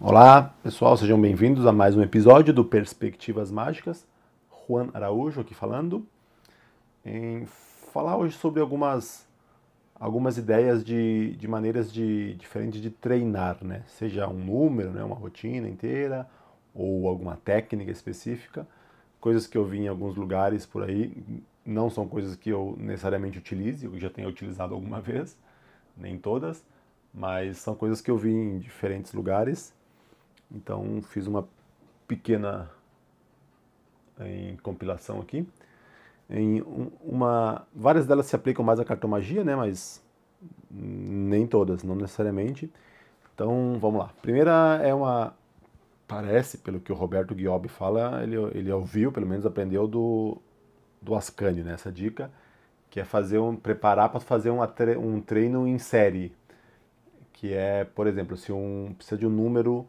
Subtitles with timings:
[0.00, 4.04] Olá, pessoal, sejam bem-vindos a mais um episódio do Perspectivas Mágicas.
[4.66, 6.04] Juan Araújo aqui falando.
[7.06, 7.46] Em
[7.92, 9.24] falar hoje sobre algumas,
[9.94, 13.84] algumas ideias de, de maneiras de, diferentes de treinar, né?
[13.86, 15.04] Seja um número, né?
[15.04, 16.28] uma rotina inteira,
[16.74, 18.66] ou alguma técnica específica.
[19.20, 21.16] Coisas que eu vi em alguns lugares por aí,
[21.64, 25.38] não são coisas que eu necessariamente utilize, eu já tenho utilizado alguma vez,
[25.96, 26.64] nem todas,
[27.14, 29.72] mas são coisas que eu vi em diferentes lugares
[30.50, 31.46] então fiz uma
[32.06, 32.70] pequena
[34.20, 35.46] em compilação aqui.
[36.28, 36.62] Em
[37.02, 40.02] uma, várias delas se aplicam mais à cartomagia, né, mas
[40.70, 42.72] nem todas, não necessariamente.
[43.34, 44.10] Então vamos lá.
[44.22, 45.34] Primeira é uma
[46.06, 50.38] parece, pelo que o Roberto Guiobbi fala, ele, ele ouviu, pelo menos aprendeu do,
[51.00, 52.30] do Ascani, né, essa dica,
[52.90, 54.60] que é fazer um, preparar para fazer um,
[55.00, 56.32] um treino em série,
[57.32, 59.88] que é, por exemplo, se um precisa de um número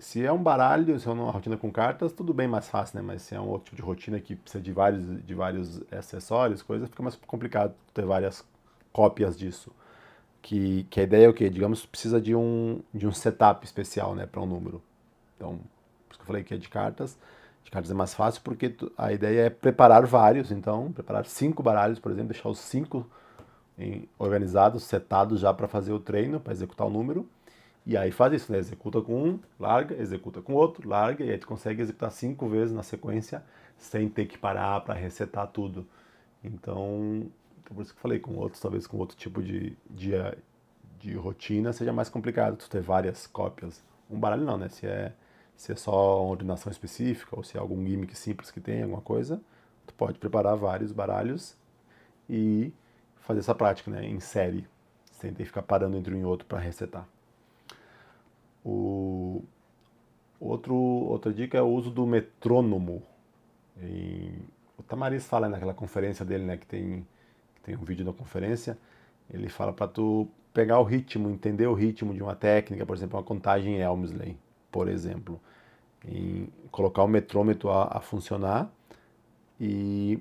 [0.00, 3.02] se é um baralho, se é uma rotina com cartas, tudo bem mais fácil, né?
[3.06, 6.62] Mas se é um outro tipo de rotina que precisa de vários, de vários acessórios,
[6.62, 8.44] coisas, fica mais complicado ter várias
[8.92, 9.70] cópias disso.
[10.42, 11.50] Que, que a ideia é o quê?
[11.50, 14.82] Digamos, precisa de um, de um setup especial, né, para um número.
[15.36, 15.58] Então,
[16.08, 17.18] por isso que eu falei que é de cartas.
[17.62, 21.98] De cartas é mais fácil porque a ideia é preparar vários, então, preparar cinco baralhos,
[21.98, 23.06] por exemplo, deixar os cinco
[24.18, 27.26] organizados, setados já para fazer o treino, para executar o número
[27.90, 28.58] e aí faz isso, né?
[28.58, 32.72] Executa com um, larga, executa com outro, larga, e aí tu consegue executar cinco vezes
[32.72, 33.42] na sequência
[33.76, 35.84] sem ter que parar para resetar tudo.
[36.44, 37.28] Então,
[37.64, 40.12] então, por isso que eu falei, com outros, talvez com outro tipo de, de,
[41.00, 43.82] de rotina seja mais complicado tu ter várias cópias.
[44.08, 44.68] Um baralho não, né?
[44.68, 45.12] Se é,
[45.56, 49.00] se é só uma ordenação específica ou se é algum gimmick simples que tem, alguma
[49.00, 49.40] coisa,
[49.84, 51.56] tu pode preparar vários baralhos
[52.28, 52.72] e
[53.16, 54.06] fazer essa prática, né?
[54.06, 54.64] Em série,
[55.12, 57.04] sem ter que ficar parando entre um e outro para resetar.
[58.64, 59.42] O
[60.38, 63.02] outro, outra dica é o uso do metrônomo.
[64.78, 67.06] O Tamariz fala naquela conferência dele, né, que tem,
[67.54, 68.76] que tem um vídeo da conferência,
[69.32, 73.16] ele fala para tu pegar o ritmo, entender o ritmo de uma técnica, por exemplo,
[73.16, 74.36] uma contagem Elmsley,
[74.70, 75.40] por exemplo,
[76.06, 78.70] e colocar o metrômetro a, a funcionar
[79.60, 80.18] e,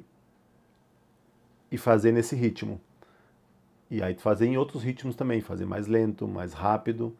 [1.72, 2.80] e fazer nesse ritmo.
[3.90, 7.16] E aí fazer em outros ritmos também, fazer mais lento, mais rápido,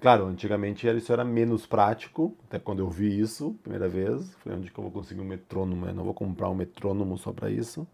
[0.00, 4.70] claro, antigamente isso era menos prático, até quando eu vi isso, primeira vez, falei, onde
[4.70, 5.86] que eu vou conseguir um metrônomo?
[5.86, 7.86] Eu não vou comprar um metrônomo só para isso.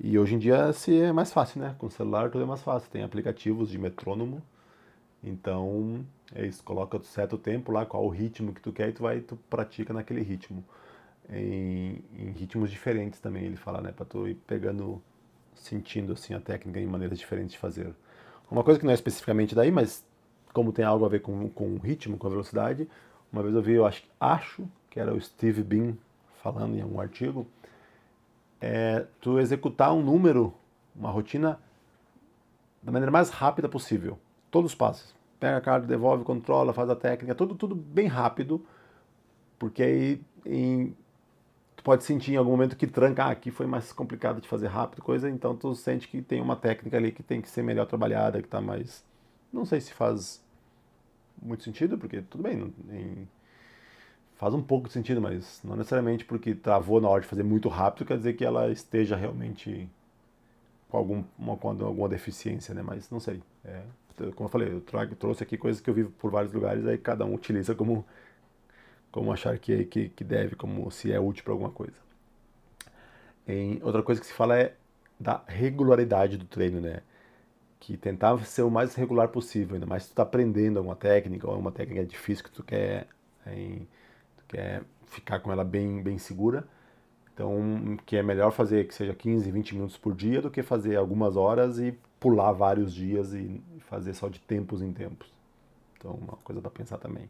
[0.00, 1.76] E hoje em dia se é mais fácil, né?
[1.78, 4.42] Com o celular tudo é mais fácil, tem aplicativos de metrônomo.
[5.22, 6.04] Então,
[6.34, 9.20] é isso, coloca certo tempo lá, qual o ritmo que tu quer e tu vai
[9.20, 10.64] tu pratica naquele ritmo.
[11.30, 15.00] Em, em ritmos diferentes também, ele fala, né, para tu ir pegando,
[15.54, 17.94] sentindo assim a técnica em maneiras diferentes de fazer.
[18.50, 20.04] Uma coisa que não é especificamente daí, mas
[20.52, 22.88] como tem algo a ver com, com o ritmo, com a velocidade.
[23.32, 25.94] Uma vez eu vi, eu acho, acho que era o Steve Bean
[26.42, 27.46] falando em um artigo,
[28.60, 30.52] é tu executar um número,
[30.94, 31.58] uma rotina,
[32.82, 34.18] da maneira mais rápida possível.
[34.50, 35.14] Todos os passos.
[35.38, 38.64] Pega a carta, devolve, controla, faz a técnica, tudo, tudo bem rápido,
[39.58, 40.94] porque aí em,
[41.76, 44.68] tu pode sentir em algum momento que tranca, ah, aqui foi mais complicado de fazer
[44.68, 47.86] rápido, coisa, então tu sente que tem uma técnica ali que tem que ser melhor
[47.86, 49.04] trabalhada, que está mais
[49.52, 50.42] não sei se faz
[51.40, 53.28] muito sentido, porque tudo bem, em,
[54.36, 57.68] faz um pouco de sentido, mas não necessariamente porque travou na hora de fazer muito
[57.68, 59.88] rápido quer dizer que ela esteja realmente
[60.88, 62.82] com, algum, uma, com alguma deficiência, né?
[62.82, 63.42] Mas não sei.
[63.64, 63.82] É,
[64.34, 66.98] como eu falei, eu trago, trouxe aqui coisas que eu vivo por vários lugares, aí
[66.98, 68.04] cada um utiliza como,
[69.10, 71.96] como achar que, que, que deve, como se é útil para alguma coisa.
[73.46, 74.74] Em, outra coisa que se fala é
[75.18, 77.00] da regularidade do treino, né?
[77.82, 81.50] Que tentava ser o mais regular possível, ainda mais se tu está aprendendo alguma técnica
[81.50, 83.08] ou uma técnica difícil que tu quer,
[83.44, 83.88] em,
[84.36, 86.64] tu quer ficar com ela bem, bem segura.
[87.34, 90.94] Então, que é melhor fazer que seja 15, 20 minutos por dia do que fazer
[90.94, 95.26] algumas horas e pular vários dias e fazer só de tempos em tempos.
[95.98, 97.28] Então, uma coisa para pensar também.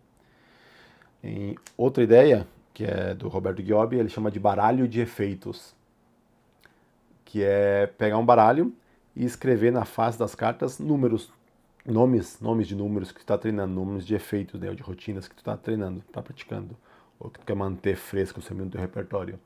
[1.25, 5.75] Em outra ideia, que é do Roberto Giobbi, ele chama de baralho de efeitos,
[7.25, 8.75] que é pegar um baralho
[9.15, 11.33] e escrever na face das cartas números,
[11.85, 15.35] nomes, nomes de números que tu está treinando, nomes de efeitos, né, de rotinas que
[15.35, 16.77] tu está treinando, está praticando,
[17.19, 19.39] ou que tu quer manter fresco no teu repertório.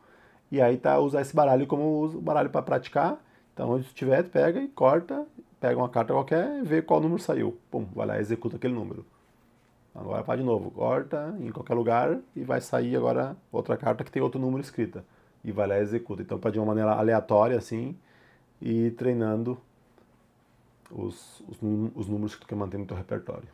[0.50, 3.18] E aí tá usar esse baralho como o baralho para praticar.
[3.52, 5.26] Então, onde tu tiver, tu pega e corta,
[5.60, 7.58] pega uma carta qualquer, vê qual número saiu.
[7.70, 9.04] Pum, vai lá e executa aquele número.
[9.94, 14.10] Agora faz de novo, corta em qualquer lugar e vai sair agora outra carta que
[14.10, 15.04] tem outro número escrita.
[15.42, 16.22] E vai lá e executa.
[16.22, 17.96] Então, para de uma maneira aleatória, assim,
[18.60, 19.58] e treinando
[20.90, 21.58] os, os,
[21.94, 23.48] os números que tu quer manter no teu repertório.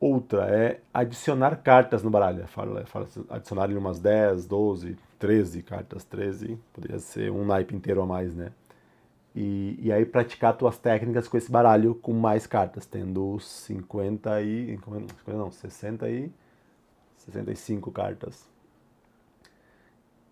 [0.00, 2.46] Outra é adicionar cartas no baralho.
[2.46, 6.04] Fala, fala adicionar umas 10, 12, 13 cartas.
[6.04, 8.50] 13 poderia ser um naipe inteiro a mais, né?
[9.36, 14.78] E, e aí praticar tuas técnicas com esse baralho com mais cartas, tendo 50 e.
[14.78, 16.32] 50 não, 60 e.
[17.18, 18.48] 65 cartas.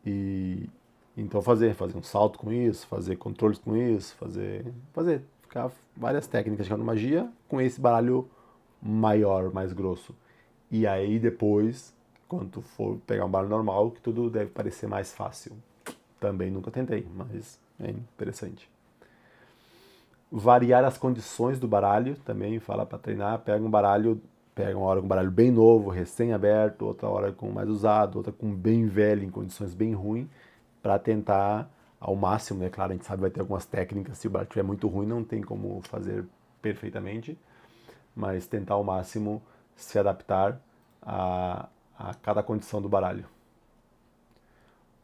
[0.06, 0.68] E
[1.20, 4.72] então fazer, fazer um salto com isso, fazer controles com isso, fazer.
[4.92, 5.22] Fazer.
[5.42, 8.28] Ficar várias técnicas de magia com esse baralho
[8.80, 10.14] maior, mais grosso.
[10.70, 11.94] E aí depois,
[12.28, 15.52] quando for pegar um baralho normal, que tudo deve parecer mais fácil.
[16.20, 18.70] Também nunca tentei, mas é interessante.
[20.30, 24.20] Variar as condições do baralho também, fala para treinar, pega um baralho,
[24.54, 28.32] pega uma hora com um baralho bem novo, recém-aberto, outra hora com mais usado, outra
[28.32, 30.28] com bem velho, em condições bem ruins,
[30.82, 31.68] para tentar
[32.00, 32.70] ao máximo, né?
[32.70, 35.24] Claro, a gente sabe vai ter algumas técnicas, se o baralho estiver muito ruim, não
[35.24, 36.24] tem como fazer
[36.62, 37.38] perfeitamente,
[38.14, 39.42] mas tentar ao máximo
[39.76, 40.60] se adaptar
[41.02, 43.24] a, a cada condição do baralho.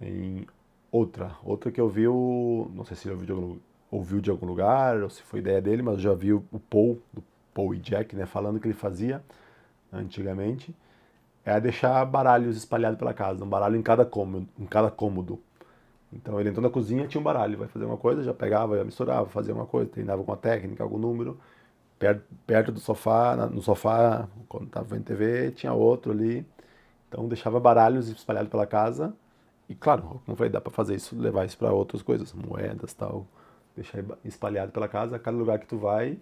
[0.01, 0.47] Em
[0.91, 3.59] outra, outra que eu vi, o, não sei se ele ouviu de, algum,
[3.91, 7.23] ouviu de algum lugar ou se foi ideia dele, mas já vi o Paul, do
[7.53, 9.23] Paul e Jack, né, falando que ele fazia
[9.93, 10.75] antigamente,
[11.45, 15.41] é deixar baralhos espalhados pela casa, um baralho em cada cômodo, em cada cômodo.
[16.15, 18.85] Então ele entrou na cozinha, tinha um baralho, vai fazer uma coisa, já pegava, já
[18.85, 21.39] misturava, fazia uma coisa, treinava com a técnica, algum número,
[21.99, 26.47] perto, perto do sofá, no sofá, quando estava vendo TV, tinha outro ali.
[27.09, 29.15] Então deixava baralhos espalhados pela casa.
[29.69, 33.27] E claro, como falei, dá para fazer isso, levar isso para outras coisas, moedas tal.
[33.77, 36.19] Deixar espalhado pela casa, cada lugar que tu vai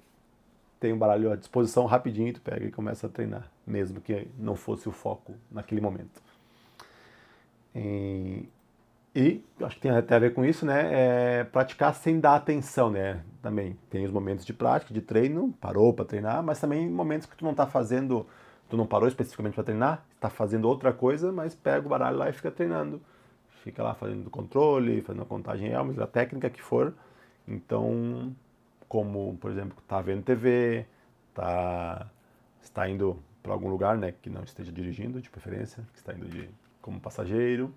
[0.80, 4.56] tem um baralho à disposição rapidinho, tu pega e começa a treinar, mesmo que não
[4.56, 6.20] fosse o foco naquele momento.
[7.74, 8.48] E
[9.14, 11.40] e acho que tem até a ver com isso, né?
[11.40, 13.22] É praticar sem dar atenção, né?
[13.40, 17.36] Também tem os momentos de prática, de treino, parou para treinar, mas também momentos que
[17.36, 18.26] tu não está fazendo,
[18.68, 22.28] tu não parou especificamente para treinar, está fazendo outra coisa, mas pega o baralho lá
[22.28, 23.00] e fica treinando.
[23.62, 26.92] Fica lá fazendo controle, fazendo a contagem real, a técnica que for.
[27.46, 28.34] Então,
[28.88, 30.86] como, por exemplo, tá vendo TV,
[31.34, 32.08] tá
[32.60, 36.28] está indo para algum lugar, né, que não esteja dirigindo, de preferência, que está indo
[36.28, 36.48] de
[36.80, 37.72] como passageiro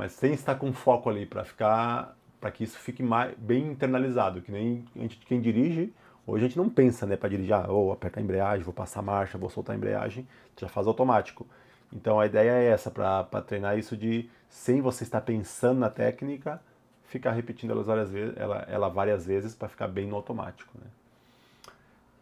[0.00, 4.40] mas sem estar com foco ali para ficar para que isso fique mais, bem internalizado,
[4.40, 5.92] que nem a gente, quem dirige,
[6.26, 9.00] hoje a gente não pensa, né, para dirigir, ah, vou apertar a embreagem, vou passar
[9.00, 10.26] a marcha, vou soltar a embreagem,
[10.58, 11.46] já faz automático.
[11.92, 16.62] Então a ideia é essa, para treinar isso de, sem você estar pensando na técnica,
[17.04, 20.72] ficar repetindo ela várias vezes, ela, ela várias vezes para ficar bem no automático.
[20.78, 20.90] Né?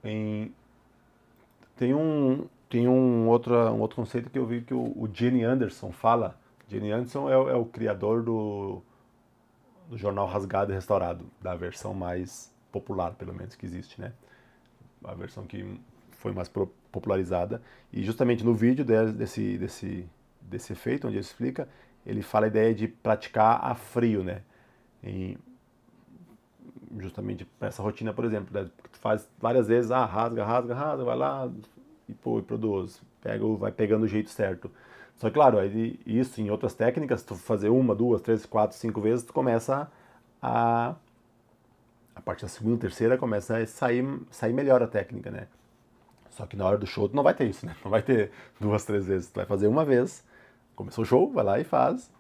[0.03, 0.53] Em,
[1.77, 5.45] tem um, tem um, outro, um outro conceito que eu vi que o, o Jenny
[5.45, 6.37] Anderson fala,
[6.69, 8.83] Jenny Anderson é, é o criador do,
[9.89, 14.13] do jornal Rasgado e Restaurado, da versão mais popular, pelo menos, que existe, né?
[15.03, 15.81] A versão que
[16.11, 17.63] foi mais popularizada.
[17.93, 20.09] E justamente no vídeo desse, desse,
[20.43, 21.69] desse efeito, onde ele explica,
[22.05, 24.43] ele fala a ideia de praticar a frio, né?
[25.03, 25.39] E
[26.99, 28.69] justamente essa rotina, por exemplo, né?
[28.93, 31.51] tu faz várias vezes, ah, rasga, rasga, rasga, vai lá
[32.09, 34.71] e, pô, e produz, pega, vai pegando o jeito certo.
[35.19, 39.01] Só que, claro, aí, isso em outras técnicas, tu fazer uma, duas, três, quatro, cinco
[39.01, 39.91] vezes, tu começa
[40.41, 40.95] a.
[42.15, 45.47] A partir da segunda, terceira, começa a sair, sair melhor a técnica, né?
[46.31, 47.77] Só que na hora do show tu não vai ter isso, né?
[47.85, 49.29] Não vai ter duas, três vezes.
[49.31, 50.25] Tu vai fazer uma vez,
[50.77, 52.13] começou o show, vai lá e faz.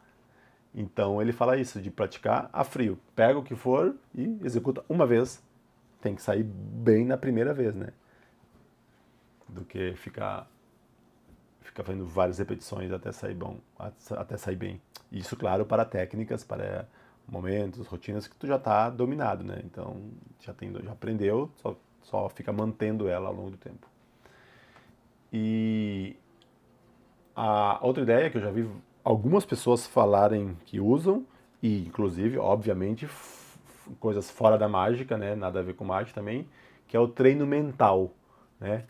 [0.75, 2.99] Então ele fala isso, de praticar a frio.
[3.15, 5.43] Pega o que for e executa uma vez.
[6.01, 7.89] Tem que sair bem na primeira vez, né?
[9.49, 10.49] Do que ficar
[11.69, 13.59] fica fazendo várias repetições até sair bom,
[14.17, 14.81] até sair bem.
[15.13, 16.89] Isso, claro, para técnicas, para
[17.27, 19.61] momentos, rotinas que tu já está dominado, né?
[19.65, 20.11] Então,
[20.41, 23.87] já, tem, já aprendeu, só, só fica mantendo ela ao longo do tempo.
[25.33, 26.17] E
[27.37, 28.69] a outra ideia que eu já vi
[29.05, 31.27] algumas pessoas falarem que usam,
[31.63, 33.07] e inclusive, obviamente,
[34.01, 35.35] coisas fora da mágica, né?
[35.35, 36.49] Nada a ver com mágica também,
[36.87, 38.11] que é o treino mental,
[38.59, 38.85] né?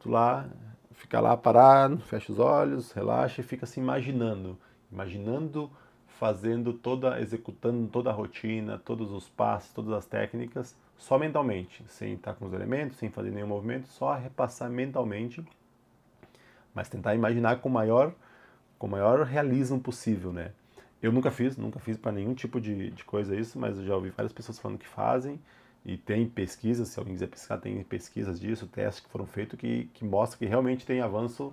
[0.00, 0.48] Tu lá
[0.94, 4.58] fica lá parado, fecha os olhos, relaxa e fica se imaginando,
[4.90, 5.70] imaginando
[6.22, 12.14] fazendo toda, executando toda a rotina, todos os passos, todas as técnicas, só mentalmente, sem
[12.14, 15.44] estar com os elementos, sem fazer nenhum movimento, só repassar mentalmente,
[16.72, 18.14] mas tentar imaginar com o maior,
[18.78, 20.52] com o maior realismo possível, né?
[21.02, 23.96] Eu nunca fiz, nunca fiz para nenhum tipo de, de coisa isso, mas eu já
[23.96, 25.40] ouvi várias pessoas falando que fazem,
[25.84, 29.90] e tem pesquisas, se alguém quiser pesquisar, tem pesquisas disso, testes que foram feitos que,
[29.92, 31.52] que mostram que realmente tem avanço,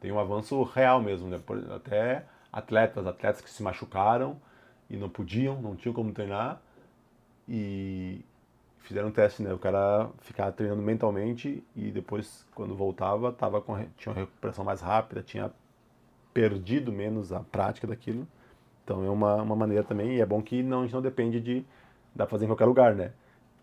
[0.00, 1.40] tem um avanço real mesmo, né?
[1.74, 4.40] até atletas, atletas que se machucaram
[4.88, 6.60] e não podiam, não tinham como treinar
[7.48, 8.24] e
[8.78, 9.52] fizeram um teste, né?
[9.52, 14.80] O cara ficava treinando mentalmente e depois, quando voltava, tava com, tinha uma recuperação mais
[14.80, 15.50] rápida, tinha
[16.32, 18.26] perdido menos a prática daquilo.
[18.84, 21.40] Então é uma, uma maneira também, e é bom que não, a gente não depende
[21.40, 21.64] de
[22.14, 23.12] dá fazer em qualquer lugar, né?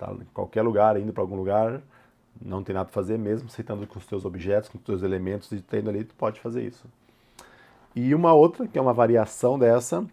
[0.02, 1.80] Tá em qualquer lugar, indo para algum lugar,
[2.42, 5.52] não tem nada para fazer, mesmo aceitando com os teus objetos, com os teus elementos
[5.52, 6.88] e tendo ali, tu pode fazer isso.
[7.96, 10.04] E uma outra, que é uma variação dessa,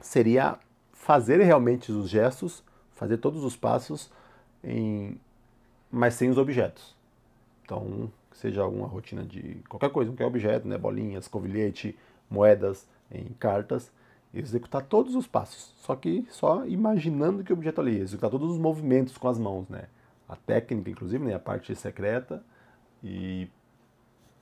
[0.00, 0.58] seria
[0.94, 2.64] fazer realmente os gestos,
[2.94, 4.10] fazer todos os passos,
[4.64, 5.20] em,
[5.90, 6.96] mas sem os objetos.
[7.66, 10.78] Então, seja alguma rotina de qualquer coisa, qualquer objeto, né?
[10.78, 11.98] bolinhas, covilhete,
[12.30, 13.92] moedas, em cartas,
[14.34, 18.58] executar todos os passos, só que só imaginando que o objeto ali, executar todos os
[18.58, 19.84] movimentos com as mãos, né?
[20.28, 21.34] A técnica, inclusive, né?
[21.34, 22.42] a parte secreta
[23.04, 23.48] e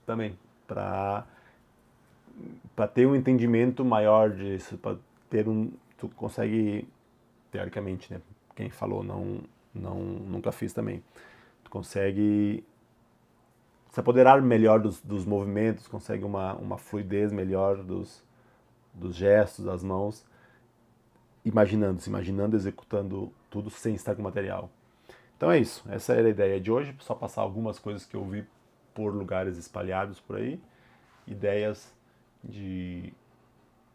[0.06, 1.26] também para
[2.74, 4.96] para ter um entendimento maior disso, para
[5.28, 6.88] ter um, tu consegue
[7.50, 8.20] teoricamente, né?
[8.54, 9.40] Quem falou não
[9.74, 11.02] não nunca fiz também.
[11.64, 12.64] Tu consegue
[13.90, 18.22] se apoderar melhor dos, dos movimentos, consegue uma, uma fluidez melhor dos,
[18.92, 20.24] dos gestos, das mãos,
[21.44, 24.70] imaginando, se imaginando, executando tudo sem estar com material.
[25.36, 28.24] Então é isso, essa era a ideia de hoje, só passar algumas coisas que eu
[28.24, 28.46] vi
[28.94, 30.60] por lugares espalhados por aí,
[31.26, 31.94] ideias
[32.42, 33.12] de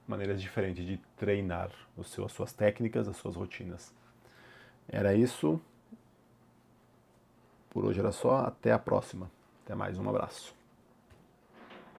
[0.08, 3.94] maneiras diferentes de treinar o seu, as suas técnicas, as suas rotinas.
[4.88, 5.60] Era isso.
[7.70, 8.38] Por hoje era só.
[8.46, 9.30] Até a próxima.
[9.64, 9.98] Até mais.
[9.98, 10.56] Um abraço.